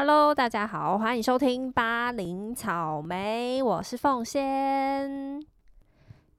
[0.00, 5.44] Hello，大家好，欢迎收听巴林草莓，我是凤仙。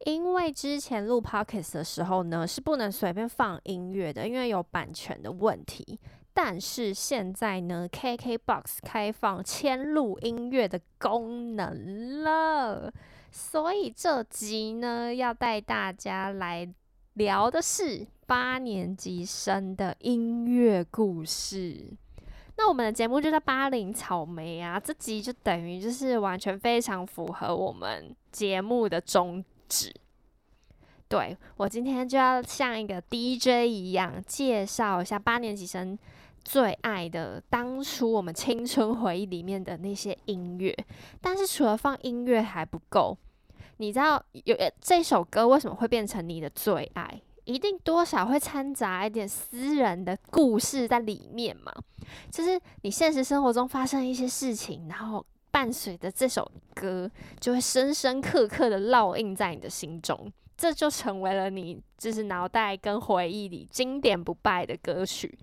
[0.05, 5.99] 因为之前录 Podcast 的时候呢，是不能随便放音乐的，因为有版权的问题。
[6.33, 12.89] 但是现在呢，KKBOX 开放嵌录音乐的功能了，
[13.29, 16.73] 所以这集呢，要带大家来
[17.15, 21.97] 聊的是八年级生的音乐故事。
[22.61, 29.95] 那我们的节目就叫巴林草莓啊，这集就等于就是完全非常符合我们节目的宗旨。
[31.07, 35.97] 对我今天就要像一个 DJ 一样，介绍一下八年级生
[36.43, 40.75] 最爱的当初我们青春回忆里面的那些音乐。
[41.21, 43.17] 但是除了放音乐还不够，
[43.77, 47.21] 你知道有这首歌为什么会变成你的最爱？
[47.49, 51.73] 一定多少会掺杂一点私人的故事在里面嘛？
[52.29, 65.35] 就是你现实生活中发生一些事情，然后伴随着这首歌，就会深深刻刻的烙印在你的心中，这就成为了你就是脑袋跟回忆里经典不败的歌曲。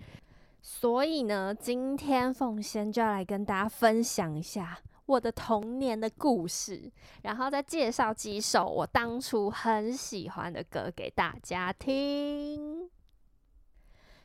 [0.61, 4.79] 所以呢，今天凤仙就要来跟大家分享一下。
[5.07, 6.91] 我的童年的故事，
[7.23, 12.89] 然后再介绍几首我当初很喜欢的歌给大家听。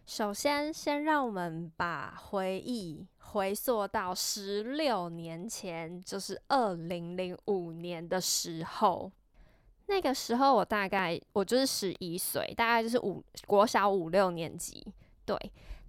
[0.05, 9.11] 首先，先让我们把回忆回溯到十六年前，就是二零零五年的时候。
[9.87, 14.85] 那个时候，我大概我就是十一岁，大概就是五国小五六年级，
[15.25, 15.37] 对。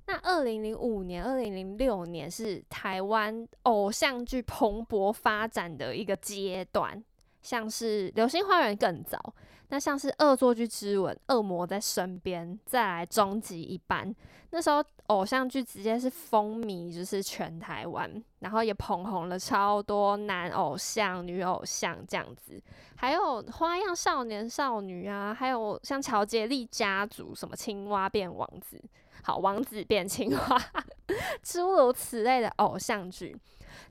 [0.06, 7.02] 那二零零五年、二零零六年是台湾偶像剧蓬勃发展的一个阶段，
[7.42, 9.34] 像是《流星花园》更早，
[9.70, 14.10] 那像是《恶作剧之吻》、《恶魔在身边》，再来《终极一班》。
[14.52, 22.62] 那时候偶像剧直接是风靡，就是全台湾，然后也捧红了超多男偶像、女偶像这样子，
[22.96, 28.80] 还有《花样少年少女》啊，还有像乔杰利家族，什么青蛙变王子。
[29.24, 30.62] 好，王子变青蛙，
[31.42, 33.36] 诸如此类的偶像剧。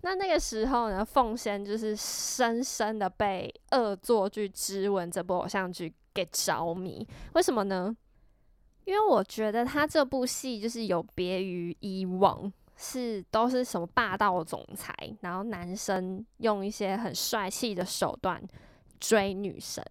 [0.02, 7.06] 那那个时候呢，凤仙就是深深的被《恶作剧之吻》这部偶像剧给着迷。
[7.34, 7.96] 为什么呢？
[8.84, 18.42] 因为我觉得他这部戏就是有别于以往，是都是什么霸道总裁，然后男生用一些很帅气的手段
[19.02, 19.84] 追女生。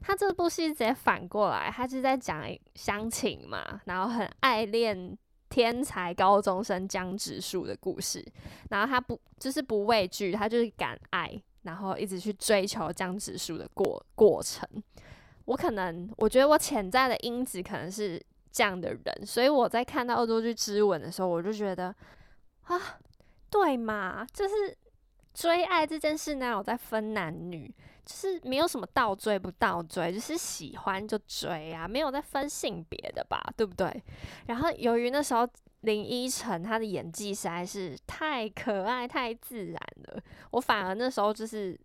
[0.00, 2.42] 他这部戏直接反过来，他是在讲
[2.74, 5.16] 乡情嘛，然后很爱恋
[5.48, 8.22] 天才高中生江直树的故事，
[8.70, 11.30] 然后他不就是不畏惧，他就是敢爱，
[11.62, 14.68] 然后一直去追求江直树的过过程。
[15.46, 21.94] 我可能我觉得我潜在的因子可能是这样的人，所以我在看到恶作剧之吻的时候，我就觉得
[22.64, 22.78] 啊，
[23.48, 24.76] 对嘛，就是
[25.32, 27.74] 追爱这件事呢，有在分男女。
[28.04, 34.02] 就是没有什么倒追不倒追，就是喜欢就追啊，没有在分性别的吧，对不对？
[34.46, 35.48] 然后由于那时候
[35.80, 41.78] 林依晨她的演技实在是太可爱、太自然了，我反而那时候就是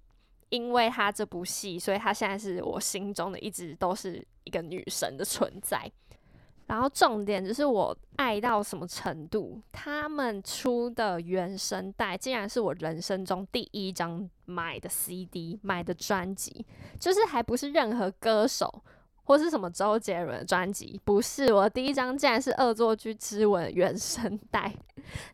[0.50, 5.90] 因为她这部戏，所以她现在是我心中的一直都是一个女神的存在。
[6.70, 9.60] 然后重点就是我爱到什么程度？
[9.72, 16.64] 他们出的原声带竟然是我人生中第一张买的 CD，买的专辑，
[17.00, 18.84] 就是还不是任何歌手
[19.24, 24.72] 或是什么周杰伦的专辑，不是我第一张竟然是《恶作剧之吻》原声带。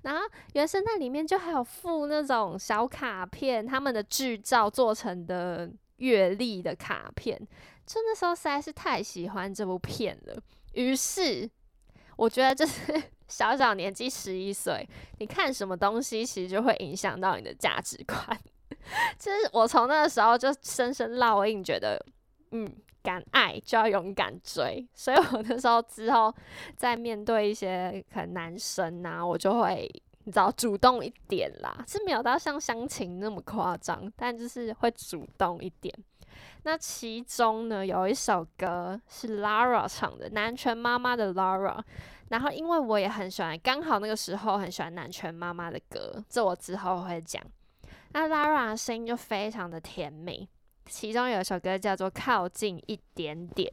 [0.03, 0.22] 然后
[0.53, 7.38] 原声带里面就还有附那种小卡片，他们的剧照做成的阅历的卡片，
[7.85, 10.41] 就那时候实在是太喜欢这部片了。
[10.75, 11.50] 于是，
[12.16, 14.88] 我觉得就是 小小年纪十一岁，
[15.19, 18.40] 你看什么东西，其实就会影响到你的价值观。
[19.18, 22.00] 就是我从那个时候就深深烙印，觉得
[22.52, 22.72] 嗯，
[23.02, 24.88] 敢爱就要勇敢追。
[24.94, 26.34] 所以我那时候之后
[26.75, 29.90] 在面对一些可能男生啊，我就会
[30.25, 35.94] 你知道主动一点啦，是没有到像相亲那么夸张，但就是会主动一点。
[36.63, 41.79] 那其中呢，有一首歌是 Lara 唱的，南拳妈妈的 Lara。
[42.29, 47.41] 然后因为我也很喜欢，刚好那个时候很喜欢南拳妈妈的歌，这我之后会讲。
[48.13, 50.47] 那 Lara 的声音就非常的甜美，
[50.85, 53.71] 其中有一首歌叫做《靠近一点点》。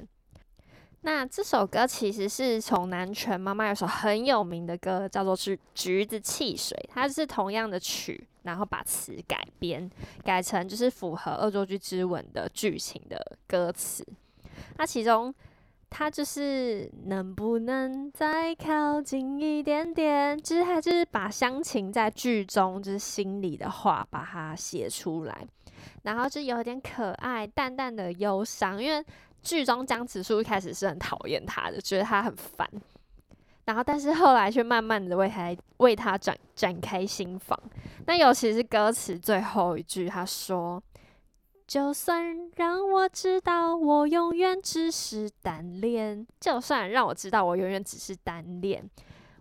[1.04, 9.90] 那这首歌其实是从南拳妈妈有首很有名的歌，叫做《橘橘子汽水》，它是同样的曲，然后把词改编
[10.24, 14.06] 改成就是符合《恶作剧之吻》的剧情的歌词。
[14.78, 15.34] 那其中
[15.90, 20.40] 它就是能不能再靠近一点点？
[20.40, 25.46] 其实他就是把乡情在剧中就是心里的话把它写出来，
[26.04, 28.82] 然后就有点可爱，淡淡的忧伤。
[28.82, 29.04] 因为
[29.42, 32.68] 剧中江直树一开始是很讨厌他的，觉得他很烦，
[33.64, 37.58] 然后但是后来却慢慢的为他为他展展开心房。
[38.06, 40.82] 那尤其是歌词最后一句，他说。
[41.64, 48.90] 就算让我知道我永远只是单恋，就算让我知道我永远只是单恋，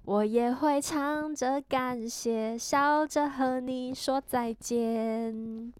[0.05, 5.73] 我也会唱着感谢，笑着和你说再见。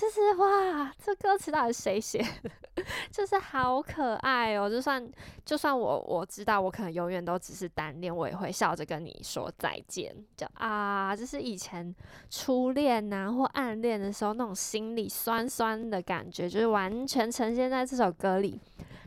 [0.00, 2.82] 就是哇，这歌词到底谁写的？
[3.12, 4.70] 就是好可爱哦！
[4.70, 5.06] 就算
[5.44, 10.14] 就算我我知道我可能永远都只是单恋，我也会笑着跟你说再见。
[10.34, 11.94] 就啊，就是以前
[12.30, 18.58] 初恋呐或暗恋的时候那种心里酸酸的感觉，就是完全呈现在这首歌里。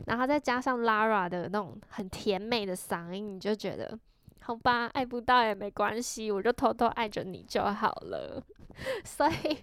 [0.06, 3.98] 然后再加上 Lara 的那种很甜美的嗓音，你就觉得
[4.45, 8.44] 好吧，爱不到也没关系，我就偷偷爱着你就好了。
[9.06, 9.57] 所以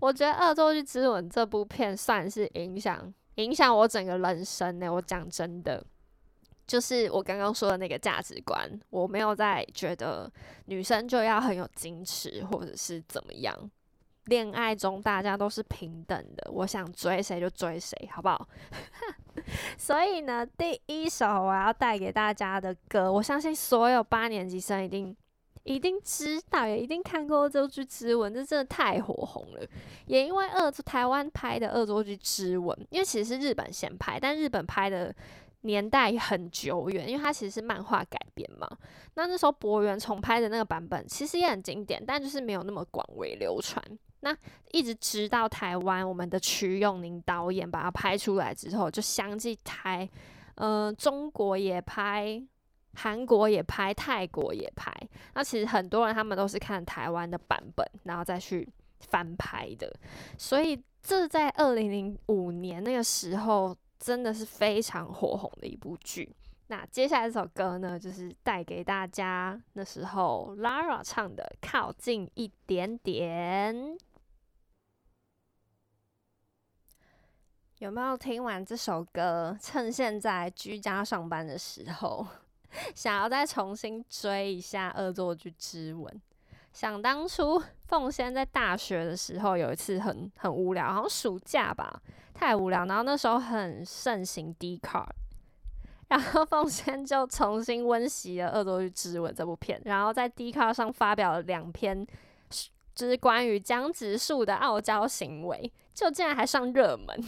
[0.00, 4.92] 我觉得《恶作剧之吻》这部片算是影响影响我整个人生呢。
[4.92, 5.84] 我讲真的，
[6.66, 10.30] 就是我刚刚说的那个价值观，我没有在觉得
[10.64, 13.70] 女生就要很有矜持，或者是怎么样。
[14.26, 18.48] 恋爱中大家都是平等的，我想追谁就追谁，好不好？
[19.76, 25.16] 所以呢，第一首我要带给大家的歌，我相信所有八年级生一定。
[25.68, 29.66] 一定知道，也一定看过《恶作剧之吻》，这真的太火红了。
[30.06, 35.12] 也因为恶作台湾拍的《恶作剧之吻》，因为其实是日本先拍，但日本拍的
[35.62, 38.70] 年代很久远，因为它其实是漫画改编嘛。
[39.14, 43.82] 那那时候博元重拍的那个版本其实也很经典，但就是没有那么广为流传。
[44.26, 44.36] 那
[44.72, 50.08] 一直直到台湾，我们的瞿永宁导演把它拍出来之后，就相继台，
[50.56, 52.42] 呃，中国也拍。
[52.98, 54.90] 韩国也拍，泰国也拍。
[55.34, 58.66] 那其实很多人他们都是看台湾的版本，然后再去
[59.00, 59.94] 翻拍的。
[60.38, 66.34] 所以这在二零零五年那个时候，真的是非常火红的一部剧。
[66.68, 73.76] 那接下来这首歌呢，就是带给大家那时候 Lara 唱的《靠近一点点》。
[77.78, 79.54] 有没有听完这首歌？
[79.60, 82.26] 趁现在居家上班的时候。
[82.94, 86.10] 想要再重新追一下《恶作剧之吻》。
[86.72, 92.00] 想当初凤仙在大学的时候，有一次很很无聊，好像暑假吧，
[92.32, 92.86] 太无聊。
[92.86, 95.08] 然后那时候很盛行 D card，
[96.08, 102.06] 然后凤仙就重新温习了《恶作剧之吻》这部片，然后在 D card 上发表了两篇，
[102.94, 107.18] 就是关于江直树的傲娇行为，就竟然还上热门，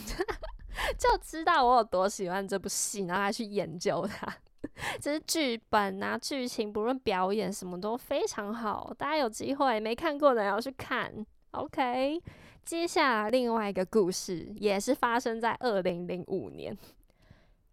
[0.99, 4.32] 就知道我有多喜欢这部戏，然后还去研究它。
[5.00, 11.11] 就是剧本啊，剧情不论表演什么都非常好，大家有机会没看过的要去看。
[11.53, 12.20] OK，
[12.65, 16.76] 接下来另外一个故事也是发生在二零零五年，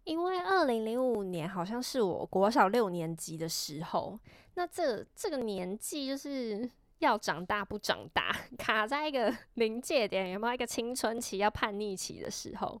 [0.04, 4.18] 因为二零零五年好像是我国小六年级的时候，
[4.54, 12.80] 那这这个年纪就是要长大不长大，卡在一个临界点，有没有一个青春期要叛逆期的时候，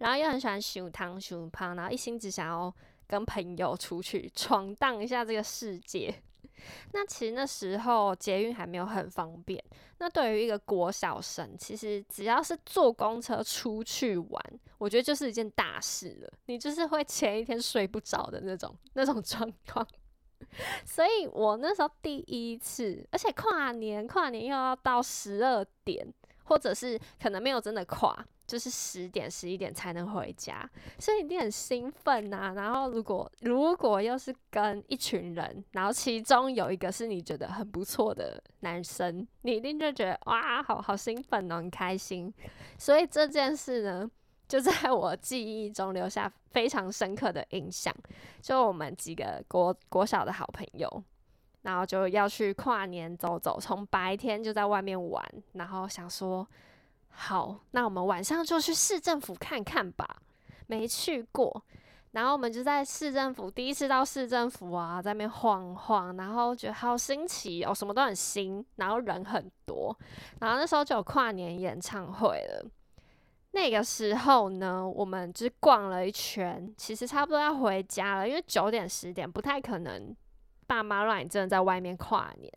[0.00, 2.74] 然后又很喜欢熊汤熊胖，然后一心只想要。
[3.08, 6.12] 跟朋友出去闯荡一下这个世界，
[6.92, 9.62] 那其实那时候捷运还没有很方便。
[9.98, 16.32] 那对于一个国小生，其实只要是坐公车出去玩，我觉得就是一件大事了。
[16.46, 19.86] 你就是会前一天睡不着的那种那种状况。
[20.84, 26.06] 所以我那时候第一次，而且跨年跨年又要到十二点，
[26.44, 28.24] 或者是可能没有真的跨。
[28.46, 32.52] 就是十点十一点才能回家，所以一定很兴奋呐。
[32.54, 42.32] 然后如果如果又是跟一群人，然后其中有一个是你觉得很不错的男生，你一定就觉得哇，好好兴奋哦，很开心。
[42.78, 44.08] 所以这件事呢，
[44.48, 47.94] 就在我记忆中留下非常深刻的印象。
[48.40, 51.02] 就我们几个国国小的好朋友，
[51.62, 56.46] 然后就要去跨年走走，从白天就在外面玩，然后想说。
[57.18, 60.06] 好，那我们晚上就去市政府看看吧。
[60.66, 61.64] 没去过，
[62.10, 69.96] 然后我们就在市政府第一次到市政府啊，在那边晃晃，然后觉得好新奇哦，什么都很新，然后人很多，
[70.40, 72.70] 然后那时候就有跨年演唱会了。
[73.56, 80.14] 那个时候呢，我们就逛了一圈，其实差不多要回家了，因为九点十点不太可能，
[80.66, 82.52] 爸妈让你真的在外面跨年。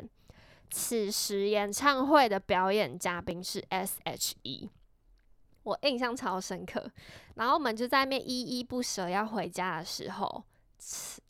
[0.70, 4.70] 此时演唱会的表演嘉宾是 S.H.E，
[5.64, 6.92] 我印象超深刻。
[7.36, 10.44] 然后我们就在那边依依不舍要回家的时候，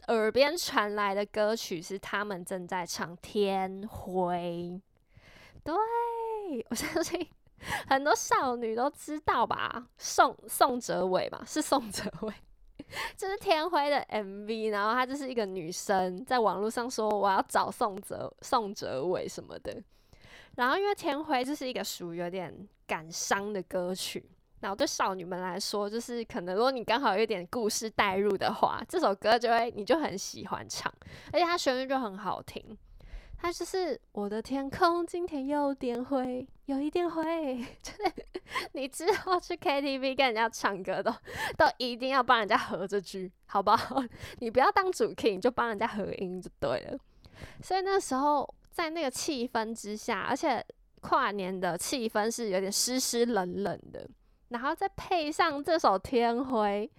[0.07, 4.33] 耳边传来的歌曲是他们正在唱《天灰》。
[5.63, 5.75] 对
[6.71, 7.29] 我相信
[7.87, 9.87] 很多少女都知道吧？
[9.97, 12.33] 宋宋哲伟嘛，是宋哲伟。
[13.15, 19.83] 这是天辉的 MV，然后她就是一个女生，在网络上说我要找宋哲宋哲伟什么的。
[20.55, 24.29] 然后因为天辉就是一个属于有点感伤的歌曲，
[24.61, 30.91] 然后对少女们来说，就是可能如果你刚好有一点故事带入的话，这首歌就会你就很喜欢唱，
[31.31, 32.75] 而且它旋律就很好听。
[33.41, 37.57] 它就是我的天空，今天有点灰，有一点灰。
[37.81, 38.13] 就是
[38.73, 41.09] 你之后去 KTV 跟人家唱歌都
[41.57, 44.03] 都一定要帮人家合这句，好不好？
[44.39, 46.99] 你不要当主 key，你就帮人家合音就对了。
[47.63, 50.63] 所以那时候在那个气氛之下，而且
[50.99, 54.05] 跨年的气氛是有点湿湿冷冷的，
[54.49, 56.91] 然后再配上这首《天灰》，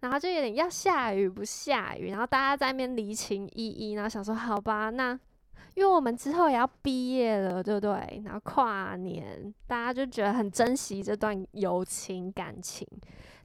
[0.00, 5.18] 然后就有点要下雨不下雨，然后大家在那边离情依依，然后想说好吧，那。
[5.78, 8.20] 因为我们之后也要毕业了，对不对？
[8.24, 12.84] 然后跨年，大家就觉得很珍惜这段友情感情。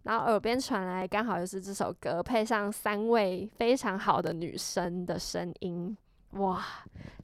[0.02, 5.96] 然后耳边传来，刚好又是这首歌，配上三位非常好的女生的声音。
[6.34, 6.64] 哇，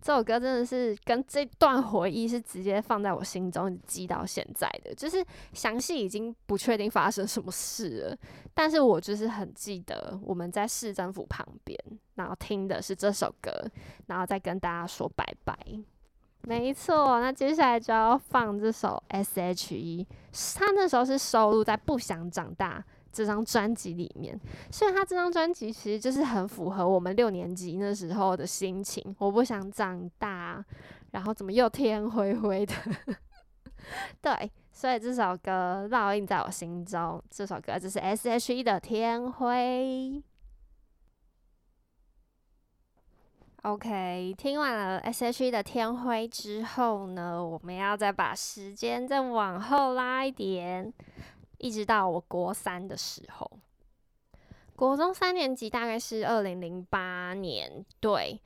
[0.02, 8.18] 这首歌真的是跟这段回忆是直接放在我心中记到现在的，就是详细已经不确定发生什么事了，
[8.54, 11.78] 但是我就是很记得我们在市政府旁边，
[12.16, 13.52] 然后听的是这首歌，
[14.08, 15.58] 然后再跟大家说拜拜。
[16.44, 20.08] 没错，那接下来就要放这首 S.H.E，
[20.56, 22.80] 他那时候是收录在《不想长大》。
[23.12, 24.40] 这张专辑里面，
[24.72, 30.64] 虽然他这张专辑其实就是很符合我们六年级那时候的心情，我不想长大，
[31.12, 32.74] 然后怎么又天灰灰的？
[34.22, 37.24] 对，所以这首歌烙印在我心中。
[37.30, 40.22] 这首歌就是 S.H.E 的《天灰》。
[43.64, 50.94] OK，听完了 S.H.E 的《天灰》之后呢，我们要再把时间再往后拉一点。
[51.60, 53.52] 一直到我国三的时候，
[54.76, 58.42] 国中三年级大概是二零零八年，对。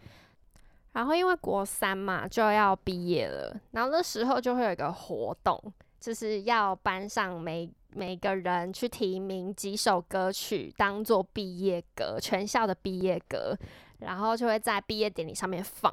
[0.92, 5.60] 然后因为国三嘛就要毕业了，然后那时候就会有一个活动，
[6.00, 13.58] 就是要班上每每个人去提名几首歌曲当做毕业歌，全校的毕业歌，
[14.00, 15.92] 然后就会在毕业典礼上面放。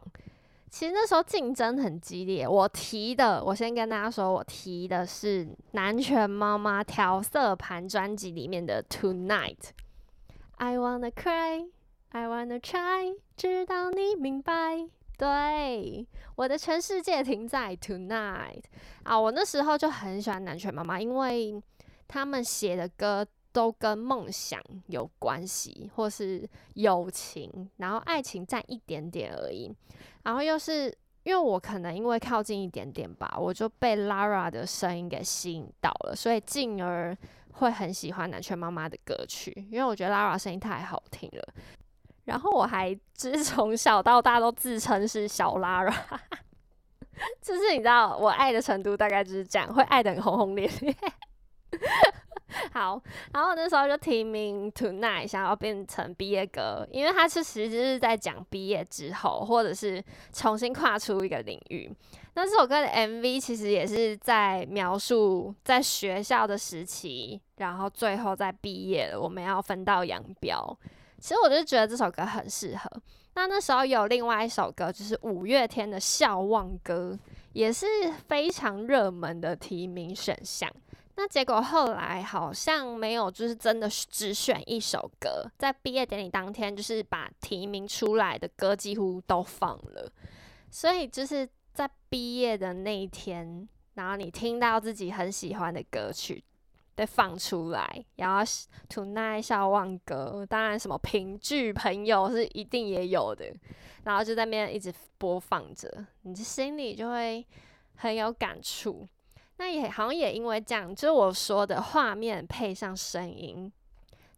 [0.70, 9.70] 其实那时候竞争很激烈，我提的，我先跟大家说，我提的是南拳妈妈调色盘专辑里面的 Tonight。
[10.58, 11.68] I wanna cry,
[12.10, 14.86] I wanna try，直到你明白。
[15.18, 18.62] 对，我的全世界停在 Tonight。
[19.02, 21.60] 啊，我那时候就很喜欢南拳妈妈，因为
[22.06, 29.74] 他们写的歌都跟梦想有关系，或是友情，然后爱情占一点点而已。
[30.24, 37.16] 然后又是因为我可能因为靠近一点点吧，我就被 Lara 的声音给吸引到了，所以进而
[37.52, 41.48] 会很喜欢南拳妈妈的歌曲，因为我觉得 Lara 声音太好听了。
[42.24, 45.92] 然后我还就是 从小到大都自称是小 Lara，
[47.42, 50.94] 就是你知道我爱的程度大概就是这样，会爱的很轰轰烈烈。
[52.73, 53.00] 好，
[53.33, 60.02] 然后那时候就提名 Tonight，想要变成毕业歌，因为它是实质是在讲毕业之后，或者是
[60.33, 61.90] 重新跨出一个领域。
[62.35, 70.78] 那这首歌的 MV 其实也是在描述在学校的时期，然后最后在毕业了，我们要分道扬镳。
[71.19, 72.90] 其实我就觉得这首歌很适合。
[73.35, 77.12] 那那时候有另外一首歌，就是五月天的《笑忘歌》，
[77.52, 77.87] 也是
[78.26, 80.71] 非常热门的提名选项。
[81.22, 90.10] 那结果后来好像没有，就是真的只选一首歌，在毕业典礼当天，就是把提名出来的歌几乎都放了。
[90.70, 96.42] 所以就是在毕业的那一天，然后你听到自己很喜欢的歌曲
[96.94, 98.40] 被放出来，然后
[98.88, 103.54] 《Tonight 笑忘歌》，当然什么评剧朋友是一定也有的，
[104.04, 107.46] 然后就在那边一直播放着，你的心里就会
[107.96, 109.06] 很有感触。
[109.61, 113.71] 那也好像也因为这样，就是我说的画面配上声音，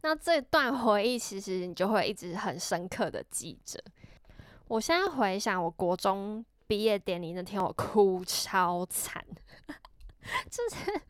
[0.01, 3.79] 那这段回忆其实你就会一直很深刻的记着。
[4.67, 9.25] 我现在回想我国中毕业典礼那天，我哭超惨，
[10.51, 11.01] 就是。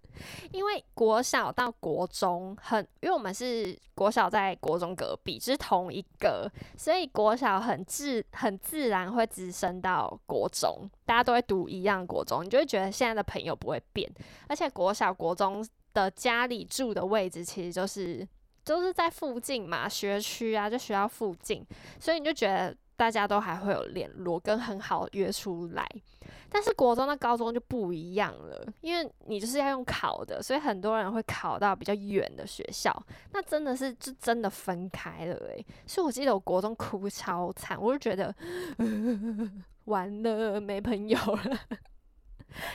[0.52, 14.08] 因为国小到国中很，因为我们是国小在国中隔壁，就是同一个，所以国小很自很自然会直升到国中，大家都会读一样国中，你就会觉得现在的朋友不会变，
[14.46, 18.24] 而且国小国中的家里住的位置其实就是
[18.64, 21.66] 就是在附近嘛，学区啊，就学校附近，
[21.98, 25.84] 所以你就觉得大家都还会有联络，跟很好约出来。
[26.48, 32.96] 但是国中到高中就不一样了，因为你就是要用考的，所以很多人会考到比较远的学校，
[33.32, 35.66] 那真的是就真的分开了诶。
[35.84, 38.32] 所以我记得我国中哭超惨，我就觉得
[39.86, 41.58] 完了没朋友了。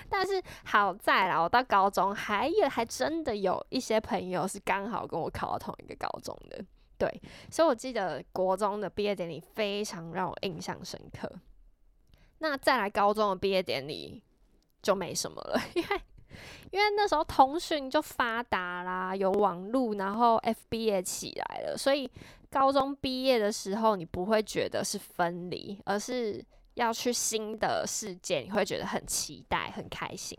[0.10, 6.62] 但是好在啦，我到高中还有还真的有一些朋友是刚好跟我考到同一个高中的，
[6.98, 11.32] 对，所以我记得国中的毕业典礼非常让我印象深刻。
[12.40, 14.22] 那再来高中的毕业典礼
[14.82, 16.02] 就没什么了， 因为
[16.72, 22.10] 因为那时候通讯就发达啦，有网络，然后 FB 也起来了，所以
[22.50, 26.44] 高中毕业的时候你不会觉得是分离，而是
[26.78, 30.38] 要去新的世界，你会觉得很期待、很开心。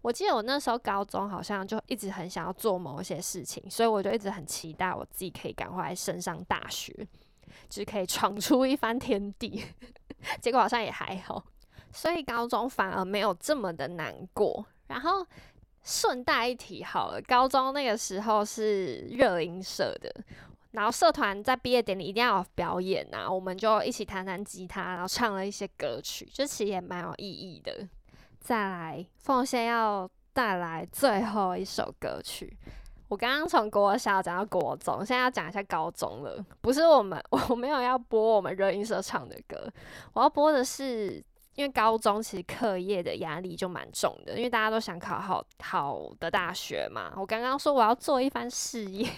[0.00, 6.92] 我记得我那时候高中好像就一直很想要做某一些事情，所以我就一直很期待我自己可以赶快升上大学，
[7.68, 9.64] 就是可以闯出一番天地。
[10.40, 11.44] 结果好像也还好，
[11.92, 14.64] 所以高中反而没有这么的难过。
[14.86, 15.26] 然后
[15.82, 20.10] 顺带一提好了，高中那个时候是热音社的，
[20.76, 27.88] 然后社团在毕业典礼一定要有表演啊，我们就一起弹弹吉他，然后唱了一些歌曲，就其实也蛮有意义的。
[28.38, 32.54] 再来，奉献要带来最后一首歌曲。
[33.08, 36.44] 我刚刚从国小讲到国中，现在要讲一下高中了。
[36.60, 37.18] 不是我们，
[37.48, 39.72] 我没有要播我们热音社唱的歌，
[40.12, 47.14] 我要播的是，因为高中其实课业的压力就蛮重的，因为大家都想考好好的大学嘛。
[47.16, 49.08] 我刚刚说我要做一番事业。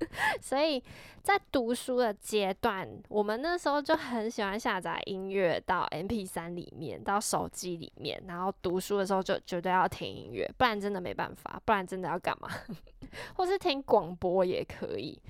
[0.40, 0.82] 所以
[1.22, 12.48] 在读书的阶段，我们那时候就很喜欢下载音乐到 M P 三里面，到手机里面，然后读书的时候就绝对要听音乐，不然真的没办法，不然真的要干嘛？
[13.36, 15.20] 或是听广播也可以。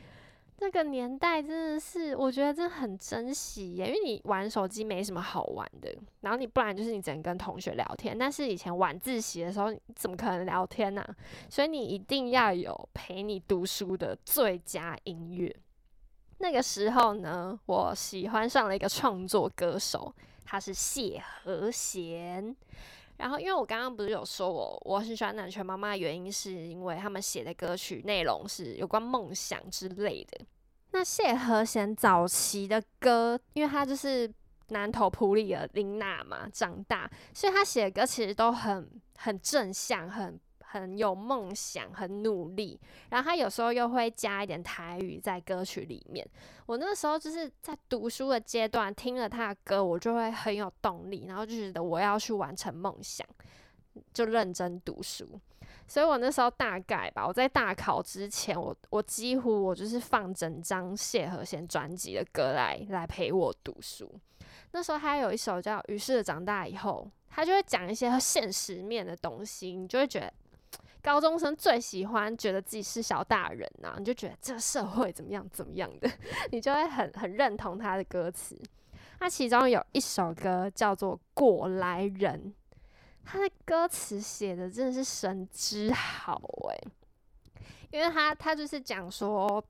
[0.63, 5.91] 那个年代真的是，我觉得真的很珍惜耶，因为你玩手机没什么好玩的，
[6.21, 11.03] 然后你不然就是你只能跟同学聊天，但是以前晚自习的时候，怎么可能聊天呢？
[11.49, 15.55] 所以你一定要有陪你读书的最佳音乐。
[16.39, 22.55] 那个时候呢，我喜欢上了一个创作歌手，他是谢和弦。
[23.21, 30.45] 然后，因为我刚刚不是有说我我很喜欢南拳妈妈的原因，是因为他们写的歌曲内容是有关梦想之类的。
[30.93, 34.33] 那谢和弦早期的歌，因为他就是
[34.69, 40.41] 南投普里的林娜嘛，长大，所以他写的歌其实都很很正向，很。
[40.73, 42.79] 很有梦想，很努力，
[43.09, 46.25] 然后他有时候又会加一点台语在歌曲里面。
[46.67, 53.27] 我那时候就是在读书的阶段，听了他的歌，我就会很有动力，然后就觉得我要去完成梦想，
[54.15, 55.41] 就认真读书。
[55.89, 64.09] 所以我那时候大概吧，我在大考之前，我我几乎我就是放整张谢和弦专辑的歌来来陪我读书。
[64.71, 70.33] 那时候他有一首叫《于是长大以后》，他就会讲一些现实面的东西，你就会觉得。
[71.03, 76.11] 高中生最喜欢觉得自己是小大人呐，你就觉得这个社会怎么样怎么样的，
[76.53, 78.61] 你就会很很认同他的歌词。
[79.21, 82.55] 那其中有一首歌叫做《过来人》，
[83.25, 86.89] 他的歌词写的真的是神之好诶，
[87.91, 89.63] 因为他他就是讲说，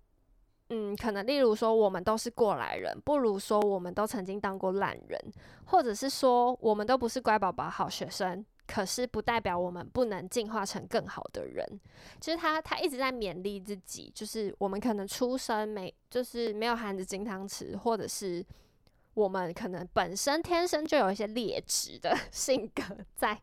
[0.69, 5.21] 嗯，可能例如说我们都是过来人，不如说我们都曾经当过烂人，
[5.65, 8.45] 或者是说我们都不是乖宝宝好学生。
[8.73, 11.67] 可是不代表我们不能进化成更好的人。
[12.21, 18.47] 其实他他一直在勉励自己，就是我们可能出生没就是没有含着金汤匙，或者是
[19.15, 22.83] 我们可能本身天生就有一些劣质的 性格
[23.17, 23.37] 在，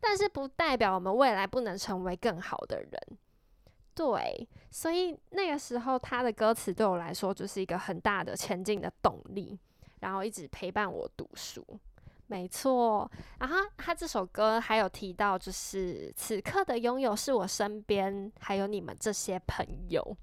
[0.00, 2.90] 但是不代表我们未来不能成为更好的人。
[3.94, 9.58] 对，所以那个时候他的歌词对我来说就是一个很大的前进的动力，
[10.00, 11.62] 然后一直陪伴我读书。
[12.26, 20.16] 没错，然后他这首歌还有提到，就是此刻的拥有是我身边还有你们这些朋友，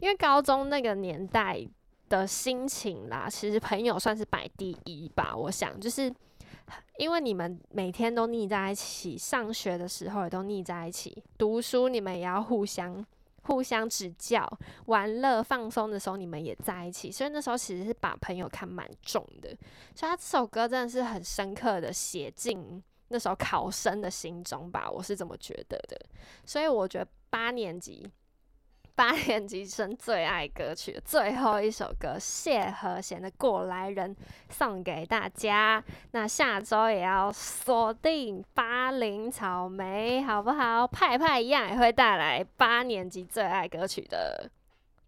[0.00, 1.64] 因为高中那个年代
[2.08, 5.32] 的心情啦，其实朋友算是摆第一吧。
[5.36, 6.12] 我想，就是
[6.98, 13.04] 因为你们每天都腻在一起，上学的时候也都腻在一起，读书你们也要互相。
[13.44, 14.46] 互相指教、
[14.86, 19.48] 玩乐、放松的时候，你们也在一起，所以那时候其实是把朋友看蛮重的。
[19.94, 25.98] 所以他这首歌真的是很深刻的写进那时候考生的心中吧，我是这么觉得的。
[26.44, 28.10] 所以我觉得八年级
[28.96, 34.14] 八年级生最爱歌曲的最后一首歌，谢和弦的《过来人》
[34.48, 35.82] 送给大家。
[36.12, 40.86] 那下周也要锁定八零草莓，好不好？
[40.86, 44.48] 派派一样也会带来八年级最爱歌曲的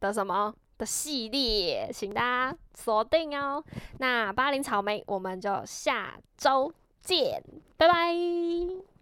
[0.00, 3.62] 的什么的系列，请大家锁定哦。
[3.98, 6.72] 那八零草莓，我们就下周
[7.02, 7.40] 见，
[7.76, 8.95] 拜拜。